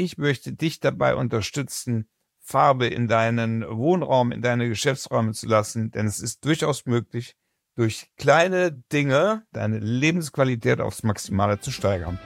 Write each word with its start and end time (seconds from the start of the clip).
Ich 0.00 0.16
möchte 0.16 0.52
dich 0.52 0.78
dabei 0.78 1.16
unterstützen, 1.16 2.08
Farbe 2.38 2.86
in 2.86 3.08
deinen 3.08 3.68
Wohnraum, 3.68 4.30
in 4.30 4.42
deine 4.42 4.68
Geschäftsräume 4.68 5.32
zu 5.32 5.48
lassen, 5.48 5.90
denn 5.90 6.06
es 6.06 6.20
ist 6.20 6.44
durchaus 6.44 6.86
möglich, 6.86 7.34
durch 7.74 8.08
kleine 8.16 8.70
Dinge 8.92 9.44
deine 9.50 9.80
Lebensqualität 9.80 10.80
aufs 10.80 11.02
Maximale 11.02 11.58
zu 11.58 11.72
steigern. 11.72 12.16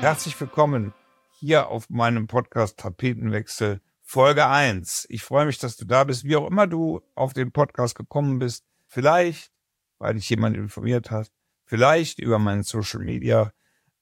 Herzlich 0.00 0.40
willkommen 0.40 0.92
hier 1.38 1.68
auf 1.68 1.88
meinem 1.90 2.26
Podcast 2.26 2.80
Tapetenwechsel 2.80 3.80
Folge 4.02 4.48
1. 4.48 5.06
Ich 5.10 5.22
freue 5.22 5.46
mich, 5.46 5.58
dass 5.58 5.76
du 5.76 5.84
da 5.84 6.02
bist, 6.02 6.24
wie 6.24 6.34
auch 6.34 6.48
immer 6.48 6.66
du 6.66 7.02
auf 7.14 7.34
den 7.34 7.52
Podcast 7.52 7.94
gekommen 7.94 8.40
bist. 8.40 8.64
Vielleicht, 8.88 9.52
weil 9.98 10.14
dich 10.14 10.28
jemand 10.30 10.56
informiert 10.56 11.10
hat, 11.10 11.30
vielleicht 11.66 12.18
über 12.18 12.38
meinen 12.38 12.62
Social 12.62 13.00
Media 13.00 13.52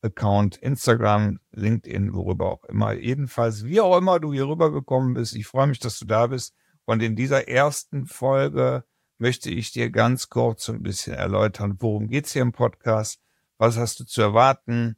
Account, 0.03 0.57
Instagram, 0.59 1.41
LinkedIn, 1.53 2.15
worüber 2.15 2.53
auch 2.53 2.65
immer. 2.65 2.93
Jedenfalls, 2.93 3.65
wie 3.65 3.81
auch 3.81 3.99
immer 3.99 4.21
du 4.21 4.33
hier 4.33 4.47
rübergekommen 4.47 5.15
bist, 5.15 5.35
ich 5.35 5.47
freue 5.47 5.67
mich, 5.67 5.81
dass 5.81 5.99
du 5.99 6.05
da 6.05 6.29
bist. 6.29 6.55
Und 6.85 7.03
in 7.03 7.17
dieser 7.17 7.49
ersten 7.49 8.07
Folge 8.07 8.85
möchte 9.19 9.51
ich 9.51 9.73
dir 9.73 9.91
ganz 9.91 10.29
kurz 10.29 10.65
so 10.65 10.73
ein 10.73 10.83
bisschen 10.83 11.15
erläutern, 11.15 11.77
worum 11.81 12.07
geht's 12.09 12.33
hier 12.33 12.43
im 12.43 12.53
Podcast, 12.53 13.21
was 13.59 13.77
hast 13.77 13.99
du 14.01 14.05
zu 14.05 14.23
erwarten, 14.23 14.97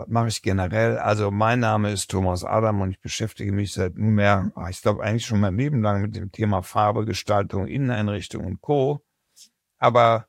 was 0.00 0.08
mache 0.08 0.28
ich 0.28 0.42
generell? 0.42 0.98
Also 0.98 1.30
mein 1.30 1.60
Name 1.60 1.92
ist 1.92 2.10
Thomas 2.10 2.44
Adam 2.44 2.80
und 2.80 2.90
ich 2.90 3.00
beschäftige 3.00 3.52
mich 3.52 3.72
seit 3.72 3.96
nunmehr, 3.96 4.50
ah, 4.54 4.68
ich 4.70 4.80
glaube 4.80 5.02
eigentlich 5.02 5.26
schon 5.26 5.40
mein 5.40 5.56
Leben 5.56 5.82
lang 5.82 6.02
mit 6.02 6.16
dem 6.16 6.32
Thema 6.32 6.62
Farbe, 6.62 7.04
Gestaltung, 7.04 7.66
Inneneinrichtung 7.66 8.44
und 8.44 8.60
Co. 8.60 9.04
Aber 9.78 10.26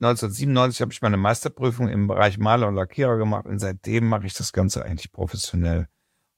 1997 0.00 0.80
habe 0.80 0.92
ich 0.92 1.02
meine 1.02 1.16
Meisterprüfung 1.16 1.88
im 1.88 2.06
Bereich 2.06 2.38
Maler 2.38 2.68
und 2.68 2.74
Lackierer 2.74 3.16
gemacht 3.18 3.46
und 3.46 3.58
seitdem 3.58 4.08
mache 4.08 4.26
ich 4.26 4.34
das 4.34 4.52
Ganze 4.52 4.84
eigentlich 4.84 5.12
professionell. 5.12 5.88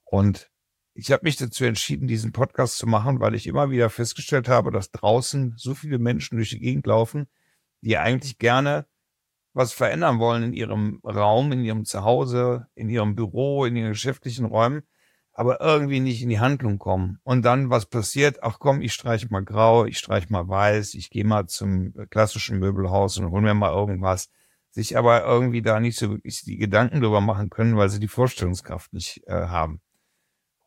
Und 0.03 0.51
ich 0.93 1.11
habe 1.11 1.23
mich 1.23 1.37
dazu 1.37 1.63
entschieden, 1.65 2.07
diesen 2.07 2.31
Podcast 2.31 2.77
zu 2.77 2.87
machen, 2.87 3.19
weil 3.19 3.35
ich 3.35 3.47
immer 3.47 3.69
wieder 3.69 3.89
festgestellt 3.89 4.49
habe, 4.49 4.71
dass 4.71 4.91
draußen 4.91 5.53
so 5.57 5.73
viele 5.73 5.99
Menschen 5.99 6.37
durch 6.37 6.49
die 6.49 6.59
Gegend 6.59 6.85
laufen, 6.85 7.27
die 7.81 7.97
eigentlich 7.97 8.37
gerne 8.37 8.85
was 9.53 9.73
verändern 9.73 10.19
wollen 10.19 10.43
in 10.43 10.53
ihrem 10.53 10.99
Raum, 11.03 11.51
in 11.51 11.63
ihrem 11.63 11.85
Zuhause, 11.85 12.67
in 12.75 12.89
ihrem 12.89 13.15
Büro, 13.15 13.65
in 13.65 13.75
ihren 13.75 13.89
geschäftlichen 13.89 14.45
Räumen, 14.45 14.83
aber 15.33 15.61
irgendwie 15.61 15.99
nicht 15.99 16.21
in 16.21 16.29
die 16.29 16.39
Handlung 16.39 16.77
kommen. 16.79 17.19
Und 17.23 17.43
dann 17.43 17.69
was 17.69 17.85
passiert? 17.85 18.43
Ach 18.43 18.59
komm, 18.59 18.81
ich 18.81 18.93
streiche 18.93 19.27
mal 19.29 19.43
grau, 19.43 19.85
ich 19.85 19.97
streiche 19.97 20.31
mal 20.31 20.47
weiß, 20.47 20.93
ich 20.93 21.09
gehe 21.09 21.25
mal 21.25 21.47
zum 21.47 21.93
klassischen 22.09 22.59
Möbelhaus 22.59 23.17
und 23.17 23.31
hol 23.31 23.41
mir 23.41 23.53
mal 23.53 23.73
irgendwas. 23.73 24.29
Sich 24.69 24.97
aber 24.97 25.25
irgendwie 25.25 25.61
da 25.61 25.81
nicht 25.81 25.97
so 25.97 26.11
wirklich 26.11 26.43
die 26.43 26.57
Gedanken 26.57 27.01
drüber 27.01 27.19
machen 27.19 27.49
können, 27.49 27.75
weil 27.75 27.89
sie 27.89 27.99
die 27.99 28.07
Vorstellungskraft 28.07 28.93
nicht 28.93 29.21
äh, 29.27 29.33
haben. 29.33 29.81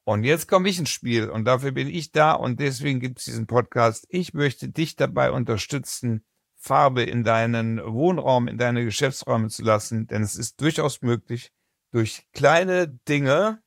Und 0.04 0.24
jetzt 0.24 0.48
komme 0.48 0.68
ich 0.68 0.78
ins 0.78 0.90
Spiel 0.90 1.30
und 1.30 1.46
dafür 1.46 1.72
bin 1.72 1.88
ich 1.88 2.12
da 2.12 2.32
und 2.32 2.60
deswegen 2.60 3.00
gibt 3.00 3.18
es 3.18 3.24
diesen 3.24 3.46
Podcast. 3.46 4.06
Ich 4.10 4.34
möchte 4.34 4.68
dich 4.68 4.96
dabei 4.96 5.30
unterstützen, 5.30 6.26
Farbe 6.64 7.02
in 7.02 7.24
deinen 7.24 7.78
Wohnraum, 7.84 8.48
in 8.48 8.56
deine 8.56 8.84
Geschäftsräume 8.84 9.48
zu 9.48 9.62
lassen, 9.62 10.06
denn 10.06 10.22
es 10.22 10.34
ist 10.34 10.62
durchaus 10.62 11.02
möglich, 11.02 11.52
durch 11.90 12.26
kleine 12.32 12.88
Dinge 12.88 13.62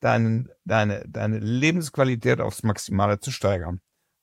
deinen, 0.00 0.48
deine, 0.64 1.04
deine 1.06 1.38
Lebensqualität 1.38 2.40
aufs 2.40 2.62
Maximale 2.62 3.20
zu 3.20 3.30
steigern. 3.30 3.82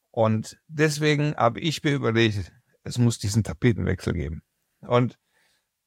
Und 0.10 0.60
deswegen 0.68 1.36
habe 1.36 1.60
ich 1.60 1.84
mir 1.84 1.94
überlegt, 1.94 2.52
es 2.84 2.98
muss 2.98 3.20
diesen 3.20 3.44
Tapetenwechsel 3.44 4.14
geben. 4.14 4.42
Und 4.82 5.20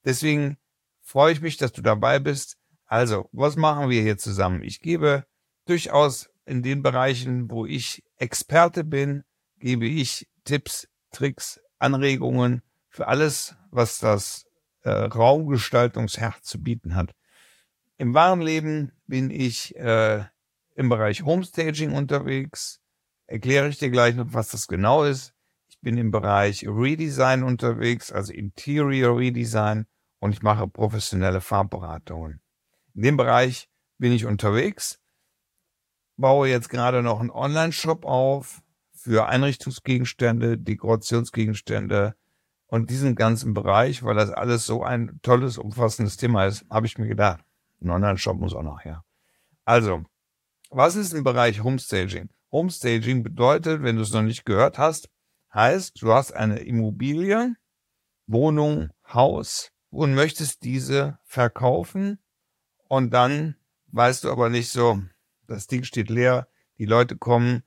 deswegen 0.04 0.56
freue 1.00 1.32
ich 1.32 1.40
mich, 1.40 1.56
dass 1.56 1.72
du 1.72 1.82
dabei 1.82 2.20
bist. 2.20 2.58
Also, 2.84 3.28
was 3.32 3.56
machen 3.56 3.90
wir 3.90 4.02
hier 4.02 4.18
zusammen? 4.18 4.62
Ich 4.62 4.80
gebe 4.80 5.26
durchaus 5.66 6.30
in 6.44 6.62
den 6.62 6.82
Bereichen, 6.84 7.50
wo 7.50 7.66
ich 7.66 8.04
Experte 8.18 8.84
bin, 8.84 9.24
gebe 9.58 9.86
ich 9.86 10.28
Tipps, 10.44 10.88
Tricks, 11.10 11.60
Anregungen 11.78 12.62
für 12.88 13.08
alles, 13.08 13.56
was 13.70 13.98
das 13.98 14.46
äh, 14.82 14.90
Raumgestaltungsherz 14.90 16.42
zu 16.42 16.62
bieten 16.62 16.94
hat. 16.94 17.14
Im 17.96 18.14
wahren 18.14 18.40
Leben 18.40 18.92
bin 19.06 19.30
ich 19.30 19.76
äh, 19.76 20.24
im 20.74 20.88
Bereich 20.88 21.24
Homestaging 21.24 21.92
unterwegs. 21.92 22.80
Erkläre 23.26 23.68
ich 23.68 23.78
dir 23.78 23.90
gleich 23.90 24.14
noch, 24.14 24.32
was 24.32 24.50
das 24.50 24.68
genau 24.68 25.04
ist. 25.04 25.34
Ich 25.68 25.80
bin 25.80 25.98
im 25.98 26.10
Bereich 26.10 26.66
Redesign 26.66 27.42
unterwegs, 27.42 28.12
also 28.12 28.32
Interior 28.32 29.18
Redesign 29.18 29.86
und 30.20 30.32
ich 30.32 30.42
mache 30.42 30.66
professionelle 30.68 31.40
Farbberatungen. 31.40 32.40
In 32.94 33.02
dem 33.02 33.16
Bereich 33.16 33.68
bin 33.98 34.12
ich 34.12 34.24
unterwegs, 34.24 35.00
baue 36.16 36.48
jetzt 36.48 36.68
gerade 36.68 37.02
noch 37.02 37.20
einen 37.20 37.30
Online-Shop 37.30 38.04
auf, 38.04 38.62
für 38.98 39.26
Einrichtungsgegenstände, 39.26 40.58
Dekorationsgegenstände 40.58 42.14
und 42.66 42.90
diesen 42.90 43.14
ganzen 43.14 43.54
Bereich, 43.54 44.02
weil 44.02 44.14
das 44.14 44.30
alles 44.30 44.66
so 44.66 44.82
ein 44.82 45.20
tolles, 45.22 45.58
umfassendes 45.58 46.16
Thema 46.16 46.46
ist, 46.46 46.66
habe 46.70 46.86
ich 46.86 46.98
mir 46.98 47.08
gedacht. 47.08 47.40
Ein 47.80 47.90
Online-Shop 47.90 48.38
muss 48.38 48.54
auch 48.54 48.62
noch 48.62 48.84
her. 48.84 49.04
Also, 49.64 50.04
was 50.70 50.96
ist 50.96 51.14
im 51.14 51.24
Bereich 51.24 51.62
Homestaging? 51.62 52.28
Homestaging 52.50 53.22
bedeutet, 53.22 53.82
wenn 53.82 53.96
du 53.96 54.02
es 54.02 54.12
noch 54.12 54.22
nicht 54.22 54.44
gehört 54.44 54.78
hast, 54.78 55.08
heißt, 55.54 56.00
du 56.02 56.12
hast 56.12 56.32
eine 56.32 56.58
Immobilie, 56.58 57.54
Wohnung, 58.26 58.90
Haus 59.12 59.70
und 59.90 60.14
möchtest 60.14 60.64
diese 60.64 61.18
verkaufen 61.24 62.18
und 62.88 63.10
dann 63.10 63.56
weißt 63.88 64.24
du 64.24 64.30
aber 64.30 64.50
nicht 64.50 64.70
so, 64.70 65.00
das 65.46 65.66
Ding 65.66 65.84
steht 65.84 66.10
leer, 66.10 66.48
die 66.78 66.84
Leute 66.84 67.16
kommen, 67.16 67.62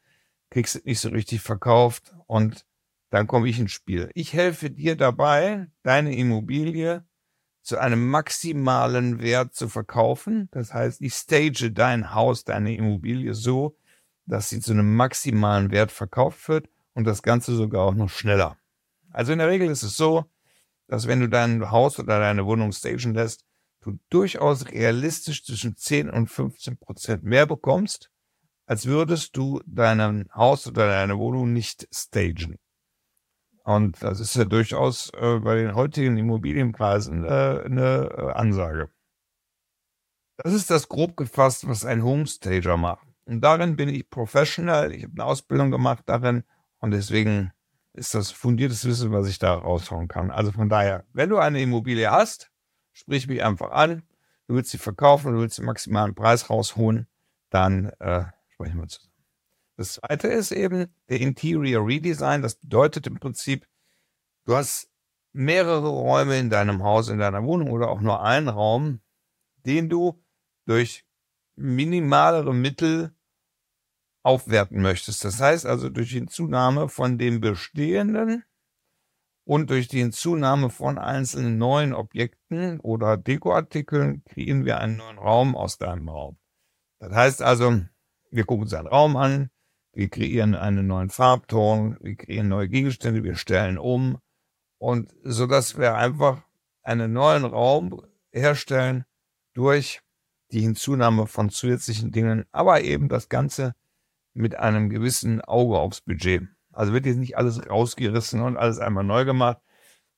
kriegst 0.51 0.75
es 0.75 0.85
nicht 0.85 1.00
so 1.00 1.09
richtig 1.09 1.41
verkauft 1.41 2.13
und 2.28 2.66
dann 3.09 3.25
komme 3.25 3.50
ich 3.50 3.59
ins 3.59 3.72
Spiel. 3.72 4.12
Ich 4.13 4.34
helfe 4.34 4.69
dir 4.69 4.95
dabei, 4.95 5.67
deine 5.81 6.16
Immobilie 6.16 7.03
zu 7.63 7.78
einem 7.79 8.07
maximalen 8.09 9.22
Wert 9.22 9.53
zu 9.53 9.69
verkaufen. 9.69 10.50
Das 10.51 10.73
heißt, 10.73 11.01
ich 11.01 11.13
stage 11.13 11.72
dein 11.72 12.13
Haus, 12.13 12.44
deine 12.44 12.75
Immobilie 12.75 13.34
so, 13.34 13.78
dass 14.25 14.50
sie 14.50 14.59
zu 14.59 14.72
einem 14.72 14.95
maximalen 14.95 15.72
Wert 15.72 15.91
verkauft 15.91 16.47
wird 16.47 16.69
und 16.94 17.06
das 17.06 17.23
Ganze 17.23 17.56
sogar 17.56 17.83
auch 17.85 17.95
noch 17.95 18.09
schneller. 18.09 18.57
Also 19.12 19.33
in 19.33 19.39
der 19.39 19.50
Regel 19.50 19.69
ist 19.69 19.83
es 19.83 19.97
so, 19.97 20.25
dass 20.88 21.07
wenn 21.07 21.19
du 21.19 21.29
dein 21.29 21.72
Haus 21.72 22.00
oder 22.00 22.19
deine 22.19 22.45
Wohnung 22.45 22.72
stagen 22.72 23.13
lässt, 23.13 23.45
du 23.81 24.00
durchaus 24.09 24.69
realistisch 24.69 25.44
zwischen 25.44 25.75
10 25.75 26.09
und 26.09 26.28
15 26.28 26.78
Prozent 26.78 27.23
mehr 27.23 27.45
bekommst, 27.45 28.12
als 28.66 28.86
würdest 28.86 29.36
du 29.38 29.62
dein 29.66 30.28
Haus 30.34 30.68
oder 30.68 30.88
deine 30.88 31.18
Wohnung 31.18 31.54
nicht 31.54 31.88
stagen. 31.94 32.58
Und 33.64 34.02
das 34.02 34.20
ist 34.20 34.36
ja 34.36 34.46
durchaus 34.46 35.12
äh, 35.14 35.40
bei 35.40 35.56
den 35.56 35.76
heutigen 35.76 36.18
Immobilienpreisen 36.18 37.24
äh, 37.24 37.62
eine 37.66 38.10
äh, 38.18 38.32
Ansage. 38.32 38.90
Das 40.38 40.54
ist 40.54 40.72
das 40.72 40.90
grob 40.90 41.16
gefasst, 41.16 41.68
was 41.68 41.86
ein 41.86 42.04
Homestager 42.04 42.78
macht. 42.78 43.06
Und 43.26 43.42
darin 43.42 43.76
bin 43.76 43.90
ich 43.90 44.10
professional. 44.10 44.92
Ich 44.92 45.04
habe 45.04 45.14
eine 45.14 45.26
Ausbildung 45.26 45.70
gemacht 45.70 46.04
darin 46.08 46.44
und 46.80 46.92
deswegen 46.92 47.52
ist 47.94 48.16
das 48.16 48.32
fundiertes 48.32 48.86
Wissen, 48.86 49.12
was 49.12 49.28
ich 49.28 49.38
da 49.38 49.54
raushauen 49.54 50.08
kann. 50.08 50.32
Also 50.32 50.52
von 50.52 50.70
daher, 50.70 51.06
wenn 51.14 51.30
du 51.30 51.38
eine 51.38 51.62
Immobilie 51.62 52.10
hast, 52.10 52.52
sprich 52.94 53.28
mich 53.28 53.44
einfach 53.44 53.72
an. 53.72 54.04
Du 54.48 54.56
willst 54.56 54.72
sie 54.72 54.78
verkaufen, 54.78 55.34
du 55.34 55.40
willst 55.40 55.60
den 55.60 55.66
maximalen 55.66 56.16
Preis 56.16 56.50
rausholen, 56.50 57.08
dann 57.50 57.92
äh, 58.00 58.24
sprechen 58.62 58.80
wir 58.80 58.88
zusammen. 58.88 59.12
Das 59.78 59.94
zweite 59.94 60.28
ist 60.28 60.52
eben 60.52 60.94
der 61.10 61.22
Interior 61.22 61.88
Redesign. 61.88 62.42
Das 62.42 62.56
bedeutet 62.56 63.08
im 63.08 63.20
Prinzip, 63.20 63.68
du 64.46 64.56
hast 64.56 64.90
mehrere 65.34 65.88
Räume 65.88 66.38
in 66.38 66.50
deinem 66.50 66.84
Haus, 66.84 67.10
in 67.10 67.18
deiner 67.18 67.44
Wohnung 67.44 67.72
oder 67.72 67.90
auch 67.90 68.02
nur 68.02 68.22
einen 68.22 68.50
Raum, 68.50 69.02
den 69.66 69.90
du 69.90 70.22
durch 70.66 71.06
minimalere 71.56 72.54
Mittel 72.54 73.16
aufwerten 74.24 74.81
möchtest. 74.81 75.24
Das 75.24 75.40
heißt 75.40 75.66
also 75.66 75.90
durch 75.90 76.10
die 76.10 76.25
Zunahme 76.28 76.90
von 76.90 77.18
dem 77.18 77.40
Bestehenden 77.42 78.44
und 79.46 79.72
durch 79.72 79.88
die 79.88 80.00
Hinzunahme 80.00 80.69
von 80.69 81.00
einzelnen 81.00 81.57
neuen 81.57 81.94
Objekten 81.94 82.80
oder 82.81 83.18
Dekoartikeln 83.18 84.24
kreieren 84.25 84.66
wir 84.66 84.80
einen 84.80 84.98
neuen 84.98 85.18
Raum 85.18 85.56
aus 85.56 85.80
deinem 85.80 86.10
Raum. 86.10 86.38
Das 87.00 87.14
heißt 87.14 87.42
also, 87.42 87.81
wir 88.31 88.45
gucken 88.45 88.63
uns 88.63 88.74
einen 88.74 88.88
Raum 88.88 89.18
an, 89.18 89.50
wir 89.94 90.10
kreieren 90.10 90.56
einen 90.56 90.88
neuen 90.88 91.10
Farbton, 91.10 91.98
wir 92.01 92.16
kreieren 92.16 92.48
neue 92.48 92.69
Gegenstände, 92.69 93.24
wir 93.24 93.36
stellen 93.36 93.78
um 93.78 94.18
und 94.80 95.13
so 95.24 95.48
dass 95.48 95.78
wir 95.78 95.95
einfach 95.95 96.42
einen 96.81 97.13
neuen 97.13 97.45
Raum 97.45 98.01
herstellen 98.31 99.06
durch 99.54 100.01
die 100.51 100.62
Hinzunahme 100.62 101.28
von 101.28 101.50
zusätzlichen 101.50 102.12
Dingen, 102.12 102.45
aber 102.51 102.81
eben 102.81 103.10
das 103.10 103.30
Ganze 103.30 103.74
mit 104.33 104.56
einem 104.56 104.89
gewissen 104.89 105.42
Auge 105.42 105.78
aufs 105.78 106.01
Budget. 106.01 106.48
Also 106.74 106.94
wird 106.94 107.06
jetzt 107.06 107.18
nicht 107.18 107.38
alles 107.38 107.69
rausgerissen 107.69 108.42
und 108.42 108.57
alles 108.57 108.80
einmal 108.80 109.04
neu 109.04 109.25
gemacht. 109.25 109.60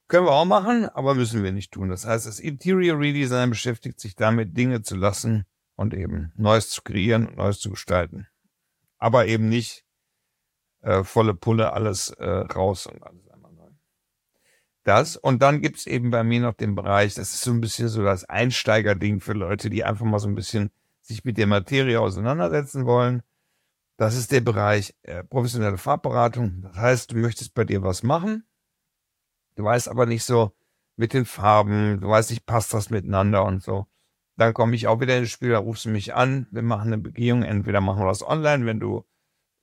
Können 0.08 0.28
wir 0.28 0.34
auch 0.34 0.46
machen, 0.46 0.88
aber 0.90 1.16
müssen 1.16 1.44
wir 1.44 1.52
nicht 1.52 1.72
tun. 1.72 1.90
Das 1.90 2.06
heißt, 2.06 2.28
das 2.28 2.40
Interior 2.40 3.00
Redesign 3.00 3.50
beschäftigt 3.50 4.00
sich 4.00 4.16
damit, 4.16 4.56
Dinge 4.56 4.84
zu 4.84 4.96
lassen 4.96 5.46
und 5.76 5.94
eben 5.94 6.32
Neues 6.36 6.70
zu 6.70 6.82
kreieren 6.82 7.28
und 7.28 7.38
Neues 7.38 7.60
zu 7.60 7.70
gestalten. 7.70 8.28
Aber 8.98 9.28
eben 9.28 9.50
nicht 9.50 9.86
äh, 10.82 11.04
volle 11.04 11.34
Pulle 11.34 11.74
alles 11.74 12.10
äh, 12.12 12.26
raus 12.26 12.88
und 12.88 13.02
alles 13.04 13.28
einmal 13.30 13.54
neu. 13.54 13.70
Das 14.84 15.18
und 15.18 15.42
dann 15.42 15.62
gibt's 15.62 15.88
eben 15.88 16.12
bei 16.12 16.24
mir 16.24 16.42
noch 16.42 16.54
den 16.54 16.76
Bereich, 16.76 17.16
das 17.16 17.34
ist 17.34 17.42
so 17.42 17.52
ein 17.52 17.62
bisschen 17.62 17.88
so 17.88 18.04
das 18.04 18.26
Einsteigerding 18.26 19.20
für 19.20 19.34
Leute, 19.34 19.70
die 19.70 19.84
einfach 19.84 20.06
mal 20.06 20.20
so 20.20 20.28
ein 20.28 20.36
bisschen 20.36 20.72
sich 21.02 21.24
mit 21.26 21.38
der 21.38 21.48
Materie 21.48 22.00
auseinandersetzen 22.00 22.86
wollen. 22.86 23.24
Das 23.98 24.16
ist 24.16 24.32
der 24.32 24.42
Bereich 24.42 24.96
äh, 25.04 25.24
professionelle 25.24 25.78
Farbberatung. 25.78 26.62
Das 26.64 26.76
heißt, 26.76 27.12
du 27.12 27.18
möchtest 27.18 27.54
bei 27.54 27.64
dir 27.64 27.84
was 27.84 28.04
machen, 28.04 28.46
du 29.56 29.64
weißt 29.64 29.88
aber 29.90 30.06
nicht 30.06 30.24
so 30.24 30.54
mit 30.96 31.14
den 31.14 31.26
Farben, 31.26 32.00
du 32.00 32.08
weißt 32.08 32.30
nicht, 32.32 32.46
passt 32.46 32.74
das 32.74 32.90
miteinander 32.90 33.46
und 33.46 33.64
so. 33.64 33.88
Dann 34.36 34.54
komme 34.54 34.76
ich 34.76 34.88
auch 34.88 35.00
wieder 35.00 35.18
ins 35.18 35.30
Spiel, 35.30 35.52
da 35.52 35.60
rufst 35.60 35.86
du 35.86 35.90
mich 35.90 36.14
an, 36.14 36.48
wir 36.52 36.64
machen 36.64 36.88
eine 36.88 36.98
Begehung, 36.98 37.44
entweder 37.44 37.82
machen 37.82 38.02
wir 38.02 38.08
das 38.08 38.28
online, 38.28 38.66
wenn 38.66 38.80
du 38.80 39.06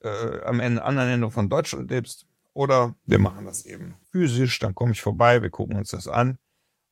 äh, 0.03 0.41
am 0.45 0.61
Ende, 0.61 0.85
anderen 0.85 1.11
Ende 1.11 1.31
von 1.31 1.49
Deutschland 1.49 1.91
lebst, 1.91 2.27
oder 2.53 2.95
wir 3.05 3.19
machen 3.19 3.47
das 3.47 3.65
eben 3.65 3.97
physisch, 4.11 4.59
dann 4.59 4.75
komme 4.75 4.93
ich 4.93 5.01
vorbei, 5.01 5.43
wir 5.43 5.51
gucken 5.51 5.77
uns 5.77 5.91
das 5.91 6.09
an 6.09 6.39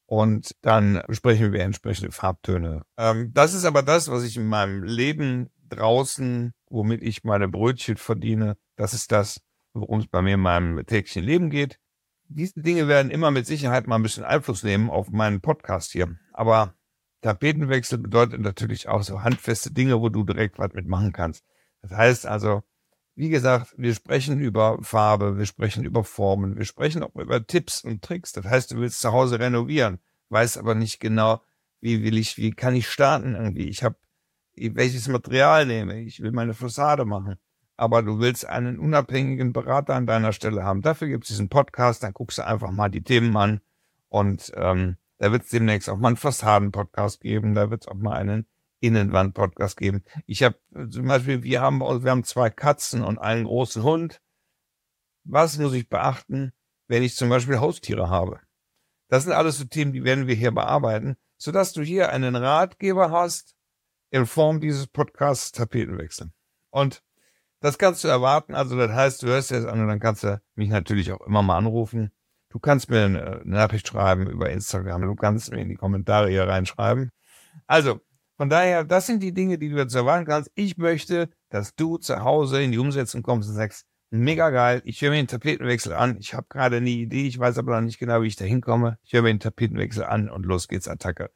und 0.06 0.56
dann 0.62 1.02
besprechen 1.06 1.52
wir 1.52 1.60
entsprechende 1.60 2.12
Farbtöne. 2.12 2.82
Ähm, 2.96 3.32
das 3.34 3.54
ist 3.54 3.64
aber 3.64 3.82
das, 3.82 4.10
was 4.10 4.24
ich 4.24 4.36
in 4.36 4.46
meinem 4.46 4.82
Leben 4.82 5.50
draußen, 5.68 6.52
womit 6.70 7.02
ich 7.02 7.24
meine 7.24 7.48
Brötchen 7.48 7.96
verdiene. 7.96 8.56
Das 8.76 8.94
ist 8.94 9.12
das, 9.12 9.40
worum 9.74 10.00
es 10.00 10.06
bei 10.06 10.22
mir 10.22 10.34
in 10.34 10.40
meinem 10.40 10.86
täglichen 10.86 11.24
Leben 11.24 11.50
geht. 11.50 11.78
Diese 12.30 12.60
Dinge 12.60 12.88
werden 12.88 13.10
immer 13.10 13.30
mit 13.30 13.46
Sicherheit 13.46 13.86
mal 13.86 13.96
ein 13.96 14.02
bisschen 14.02 14.24
Einfluss 14.24 14.62
nehmen 14.62 14.90
auf 14.90 15.10
meinen 15.10 15.40
Podcast 15.40 15.92
hier. 15.92 16.16
Aber 16.32 16.74
Tapetenwechsel 17.22 17.98
bedeutet 17.98 18.40
natürlich 18.40 18.88
auch 18.88 19.02
so 19.02 19.22
handfeste 19.22 19.72
Dinge, 19.72 20.00
wo 20.00 20.08
du 20.08 20.24
direkt 20.24 20.58
was 20.58 20.72
mitmachen 20.72 21.12
kannst. 21.12 21.44
Das 21.82 21.92
heißt 21.92 22.26
also, 22.26 22.62
wie 23.14 23.28
gesagt, 23.28 23.74
wir 23.76 23.94
sprechen 23.94 24.40
über 24.40 24.78
Farbe, 24.82 25.38
wir 25.38 25.46
sprechen 25.46 25.84
über 25.84 26.04
Formen, 26.04 26.56
wir 26.56 26.64
sprechen 26.64 27.02
auch 27.02 27.14
über 27.16 27.44
Tipps 27.44 27.82
und 27.82 28.02
Tricks. 28.02 28.32
Das 28.32 28.44
heißt, 28.44 28.70
du 28.70 28.76
willst 28.76 29.00
zu 29.00 29.12
Hause 29.12 29.40
renovieren, 29.40 29.98
weißt 30.28 30.58
aber 30.58 30.74
nicht 30.74 31.00
genau, 31.00 31.42
wie 31.80 32.02
will 32.04 32.16
ich, 32.16 32.36
wie 32.36 32.52
kann 32.52 32.76
ich 32.76 32.88
starten 32.88 33.34
irgendwie. 33.34 33.68
Ich 33.68 33.82
habe 33.82 33.96
welches 34.60 35.08
Material 35.08 35.66
nehme. 35.66 36.00
Ich 36.00 36.20
will 36.20 36.32
meine 36.32 36.54
Fassade 36.54 37.04
machen. 37.04 37.36
Aber 37.76 38.02
du 38.02 38.18
willst 38.18 38.46
einen 38.46 38.78
unabhängigen 38.78 39.52
Berater 39.52 39.94
an 39.94 40.06
deiner 40.06 40.32
Stelle 40.32 40.64
haben. 40.64 40.82
Dafür 40.82 41.08
gibt 41.08 41.24
es 41.24 41.28
diesen 41.28 41.48
Podcast, 41.48 42.02
dann 42.02 42.12
guckst 42.12 42.38
du 42.38 42.46
einfach 42.46 42.72
mal 42.72 42.88
die 42.88 43.02
Themen 43.02 43.36
an. 43.36 43.60
Und 44.08 44.52
ähm, 44.56 44.96
da 45.18 45.32
wird 45.32 45.44
es 45.44 45.50
demnächst 45.50 45.88
auch 45.88 45.98
mal 45.98 46.08
einen 46.08 46.16
Fassaden-Podcast 46.16 47.20
geben, 47.20 47.54
da 47.54 47.70
wird 47.70 47.82
es 47.82 47.88
auch 47.88 47.94
mal 47.94 48.16
einen 48.16 48.46
Innenwand-Podcast 48.80 49.76
geben. 49.76 50.04
Ich 50.26 50.42
habe 50.42 50.56
zum 50.90 51.06
Beispiel, 51.06 51.42
wir 51.42 51.60
haben, 51.60 51.80
wir 51.80 52.10
haben 52.10 52.24
zwei 52.24 52.50
Katzen 52.50 53.02
und 53.02 53.18
einen 53.18 53.44
großen 53.44 53.82
Hund. 53.82 54.20
Was 55.24 55.58
muss 55.58 55.74
ich 55.74 55.88
beachten, 55.88 56.52
wenn 56.86 57.02
ich 57.02 57.16
zum 57.16 57.28
Beispiel 57.28 57.58
Haustiere 57.58 58.08
habe? 58.08 58.40
Das 59.08 59.24
sind 59.24 59.32
alles 59.32 59.58
so 59.58 59.64
Themen, 59.64 59.92
die 59.92 60.04
werden 60.04 60.26
wir 60.26 60.34
hier 60.34 60.52
bearbeiten, 60.52 61.16
sodass 61.36 61.72
du 61.72 61.82
hier 61.82 62.10
einen 62.10 62.36
Ratgeber 62.36 63.10
hast, 63.10 63.56
in 64.10 64.26
Form 64.26 64.60
dieses 64.60 64.86
Podcasts 64.86 65.52
Tapetenwechsel. 65.52 66.30
Und 66.70 67.02
das 67.60 67.78
kannst 67.78 68.04
du 68.04 68.08
erwarten. 68.08 68.54
Also 68.54 68.76
das 68.76 68.92
heißt, 68.92 69.22
du 69.22 69.26
hörst 69.26 69.50
jetzt 69.50 69.66
an 69.66 69.80
und 69.80 69.88
dann 69.88 70.00
kannst 70.00 70.22
du 70.22 70.40
mich 70.54 70.68
natürlich 70.68 71.12
auch 71.12 71.20
immer 71.26 71.42
mal 71.42 71.58
anrufen. 71.58 72.12
Du 72.50 72.58
kannst 72.58 72.88
mir 72.88 73.04
eine 73.04 73.42
Nachricht 73.44 73.88
schreiben 73.88 74.26
über 74.26 74.50
Instagram. 74.50 75.02
Du 75.02 75.14
kannst 75.14 75.50
mir 75.50 75.60
in 75.60 75.68
die 75.68 75.76
Kommentare 75.76 76.30
hier 76.30 76.48
reinschreiben. 76.48 77.10
Also, 77.66 78.00
von 78.36 78.48
daher, 78.48 78.84
das 78.84 79.06
sind 79.06 79.22
die 79.22 79.34
Dinge, 79.34 79.58
die 79.58 79.68
du 79.68 79.76
jetzt 79.76 79.94
erwarten 79.94 80.24
kannst. 80.24 80.50
Ich 80.54 80.78
möchte, 80.78 81.28
dass 81.50 81.74
du 81.74 81.98
zu 81.98 82.22
Hause 82.22 82.62
in 82.62 82.72
die 82.72 82.78
Umsetzung 82.78 83.22
kommst 83.22 83.48
und 83.48 83.56
sagst, 83.56 83.84
mega 84.10 84.50
geil, 84.50 84.80
ich 84.84 85.02
höre 85.02 85.10
mir 85.10 85.16
den 85.16 85.26
Tapetenwechsel 85.26 85.92
an. 85.92 86.16
Ich 86.18 86.34
habe 86.34 86.46
gerade 86.48 86.76
eine 86.76 86.88
Idee, 86.88 87.26
ich 87.26 87.38
weiß 87.38 87.58
aber 87.58 87.74
noch 87.74 87.84
nicht 87.84 87.98
genau, 87.98 88.22
wie 88.22 88.28
ich 88.28 88.36
da 88.36 88.44
hinkomme. 88.44 88.98
Ich 89.02 89.12
höre 89.12 89.22
mir 89.22 89.34
den 89.34 89.40
Tapetenwechsel 89.40 90.04
an 90.04 90.30
und 90.30 90.46
los 90.46 90.68
geht's, 90.68 90.88
Attacke. 90.88 91.30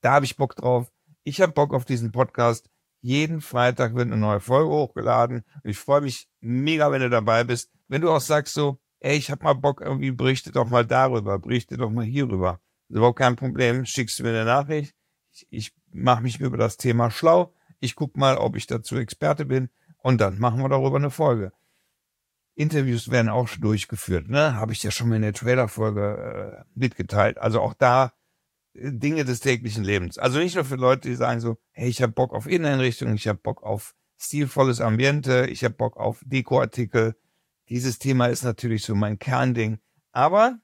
Da 0.00 0.12
habe 0.12 0.26
ich 0.26 0.36
Bock 0.36 0.56
drauf. 0.56 0.90
Ich 1.24 1.40
habe 1.40 1.52
Bock 1.52 1.74
auf 1.74 1.84
diesen 1.84 2.12
Podcast. 2.12 2.68
Jeden 3.00 3.40
Freitag 3.40 3.94
wird 3.94 4.06
eine 4.06 4.16
neue 4.16 4.40
Folge 4.40 4.70
hochgeladen. 4.70 5.44
Ich 5.62 5.78
freue 5.78 6.00
mich 6.00 6.28
mega, 6.40 6.90
wenn 6.90 7.00
du 7.00 7.10
dabei 7.10 7.44
bist. 7.44 7.70
Wenn 7.86 8.02
du 8.02 8.10
auch 8.10 8.20
sagst 8.20 8.54
so, 8.54 8.80
ey, 9.00 9.16
ich 9.16 9.30
habe 9.30 9.44
mal 9.44 9.54
Bock, 9.54 9.80
irgendwie 9.80 10.10
berichte 10.10 10.52
doch 10.52 10.68
mal 10.68 10.86
darüber, 10.86 11.38
berichte 11.38 11.76
doch 11.76 11.90
mal 11.90 12.04
hierüber. 12.04 12.60
Das 12.88 12.94
ist 12.94 12.98
überhaupt 12.98 13.18
kein 13.18 13.36
Problem. 13.36 13.84
Schickst 13.84 14.18
du 14.18 14.22
mir 14.22 14.30
eine 14.30 14.44
Nachricht. 14.44 14.94
Ich, 15.32 15.46
ich 15.50 15.74
mache 15.92 16.22
mich 16.22 16.40
über 16.40 16.56
das 16.56 16.76
Thema 16.76 17.10
schlau. 17.10 17.54
Ich 17.80 17.94
guck 17.94 18.16
mal, 18.16 18.36
ob 18.36 18.56
ich 18.56 18.66
dazu 18.66 18.96
Experte 18.96 19.44
bin. 19.44 19.68
Und 19.98 20.20
dann 20.20 20.38
machen 20.38 20.60
wir 20.60 20.68
darüber 20.68 20.96
eine 20.96 21.10
Folge. 21.10 21.52
Interviews 22.54 23.10
werden 23.10 23.28
auch 23.28 23.46
schon 23.46 23.62
durchgeführt, 23.62 24.28
ne? 24.28 24.54
Habe 24.54 24.72
ich 24.72 24.82
ja 24.82 24.90
schon 24.90 25.08
mal 25.08 25.16
in 25.16 25.22
der 25.22 25.32
Trailer-Folge 25.32 26.64
äh, 26.64 26.64
mitgeteilt. 26.74 27.38
Also 27.38 27.60
auch 27.60 27.74
da 27.74 28.12
Dinge 28.74 29.24
des 29.24 29.40
täglichen 29.40 29.84
Lebens. 29.84 30.18
Also 30.18 30.38
nicht 30.38 30.54
nur 30.54 30.64
für 30.64 30.76
Leute, 30.76 31.08
die 31.08 31.14
sagen 31.14 31.40
so, 31.40 31.58
hey, 31.70 31.88
ich 31.88 32.02
habe 32.02 32.12
Bock 32.12 32.32
auf 32.32 32.46
Inneneinrichtung, 32.48 33.14
ich 33.14 33.28
habe 33.28 33.38
Bock 33.38 33.62
auf 33.62 33.94
stilvolles 34.18 34.80
Ambiente, 34.80 35.46
ich 35.48 35.64
habe 35.64 35.74
Bock 35.74 35.96
auf 35.96 36.20
Dekoartikel. 36.24 37.16
Dieses 37.68 37.98
Thema 37.98 38.26
ist 38.26 38.42
natürlich 38.42 38.84
so 38.84 38.94
mein 38.94 39.18
Kernding. 39.18 39.78
Aber 40.12 40.58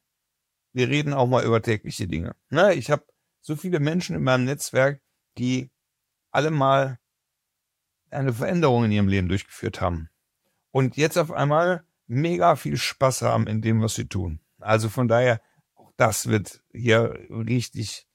wir 0.73 0.89
reden 0.89 1.13
auch 1.13 1.27
mal 1.27 1.45
über 1.45 1.63
tägliche 1.63 2.09
Dinge. 2.09 2.35
Ne? 2.51 2.75
Ich 2.75 2.91
habe 2.91 3.05
so 3.41 3.57
viele 3.57 3.79
Menschen 3.79 4.17
in 4.17 4.23
meinem 4.23 4.45
Netzwerk, 4.45 5.01
die 5.39 5.71
alle 6.31 6.51
mal 6.51 6.99
eine 8.11 8.33
Veränderung 8.33 8.85
in 8.85 8.93
ihrem 8.93 9.09
Leben 9.09 9.29
durchgeführt 9.29 9.81
haben. 9.81 10.09
Und 10.71 10.97
jetzt 10.97 11.19
auf 11.19 11.31
einmal 11.31 11.87
mega 12.07 12.57
viel 12.57 12.77
Spaß 12.77 13.23
haben 13.23 13.47
in 13.47 13.61
dem, 13.61 13.83
was 13.83 13.95
sie 13.95 14.07
tun. 14.07 14.41
Also 14.59 14.89
von 14.89 15.09
daher, 15.09 15.41
das 15.97 16.27
wird 16.29 16.63
hier 16.73 17.15
richtig 17.31 18.09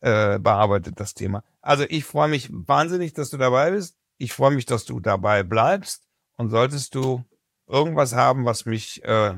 äh, 0.00 0.38
bearbeitet, 0.38 0.98
das 0.98 1.14
Thema. 1.14 1.44
Also 1.60 1.84
ich 1.88 2.04
freue 2.04 2.28
mich 2.28 2.48
wahnsinnig, 2.50 3.12
dass 3.12 3.30
du 3.30 3.36
dabei 3.36 3.70
bist. 3.70 3.96
Ich 4.16 4.32
freue 4.32 4.52
mich, 4.52 4.66
dass 4.66 4.84
du 4.84 5.00
dabei 5.00 5.42
bleibst. 5.42 6.08
Und 6.36 6.50
solltest 6.50 6.94
du 6.94 7.24
irgendwas 7.72 8.14
haben, 8.14 8.44
was 8.44 8.66
mich, 8.66 9.02
äh, 9.04 9.34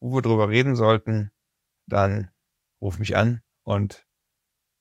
wo 0.00 0.16
wir 0.16 0.22
drüber 0.22 0.48
reden 0.48 0.74
sollten, 0.74 1.30
dann 1.86 2.30
ruf 2.80 2.98
mich 2.98 3.16
an 3.16 3.42
und 3.62 4.06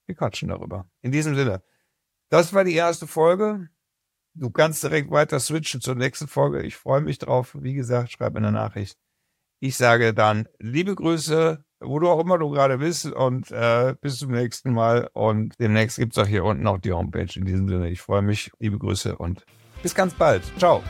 wir 0.06 0.16
quatschen 0.16 0.50
darüber. 0.50 0.90
In 1.02 1.12
diesem 1.12 1.36
Sinne, 1.36 1.64
das 2.30 2.54
war 2.54 2.64
die 2.64 2.76
erste 2.76 3.08
Folge. 3.08 3.70
Du 4.34 4.50
kannst 4.50 4.84
direkt 4.84 5.12
weiter 5.12 5.40
switchen 5.40 5.82
zur 5.82 5.96
nächsten 5.96 6.28
Folge. 6.28 6.64
Ich 6.64 6.76
freue 6.76 7.02
mich 7.02 7.20
drauf. 7.20 7.56
Wie 7.60 7.74
gesagt, 7.74 8.12
schreib 8.12 8.34
mir 8.34 8.40
eine 8.40 8.52
Nachricht. 8.52 8.98
Ich 9.60 9.78
sage 9.78 10.14
dann 10.14 10.48
liebe 10.60 10.96
Grüße 10.96 11.64
wo 11.84 12.00
du 12.00 12.10
auch 12.10 12.20
immer 12.20 12.38
du 12.38 12.50
gerade 12.50 12.78
bist 12.78 13.06
und 13.06 13.52
äh, 13.52 13.96
bis 14.02 14.18
zum 14.18 14.32
nächsten 14.32 14.74
Mal. 14.74 15.10
Und 15.14 15.54
demnächst 15.60 15.98
gibt's 15.98 16.18
auch 16.18 16.28
hier 16.28 16.44
unten 16.44 16.66
auch 16.68 16.80
die 16.80 16.94
Homepage. 16.94 17.28
In 17.36 17.46
diesem 17.46 17.68
Sinne, 17.68 17.90
ich 17.90 18.02
freue 18.02 18.22
mich. 18.22 18.52
Liebe 18.60 18.78
Grüße 18.78 19.18
und 19.18 19.46
bis 19.82 19.94
ganz 19.94 20.14
bald. 20.14 20.44
Ciao. 20.58 20.82